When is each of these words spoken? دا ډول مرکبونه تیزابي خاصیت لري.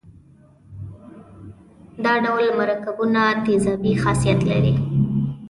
دا 2.03 2.13
ډول 2.25 2.45
مرکبونه 2.59 3.21
تیزابي 3.45 3.93
خاصیت 4.03 4.39
لري. 4.51 4.73